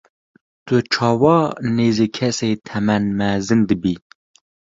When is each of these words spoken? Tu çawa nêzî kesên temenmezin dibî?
Tu 0.65 0.75
çawa 0.93 1.37
nêzî 1.75 2.07
kesên 2.17 2.53
temenmezin 2.67 3.61
dibî? 3.69 3.95